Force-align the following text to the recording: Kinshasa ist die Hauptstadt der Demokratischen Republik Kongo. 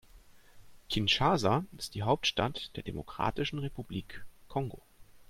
Kinshasa 0.89 1.63
ist 1.77 1.93
die 1.93 2.01
Hauptstadt 2.01 2.75
der 2.75 2.81
Demokratischen 2.81 3.59
Republik 3.59 4.25
Kongo. 4.47 4.81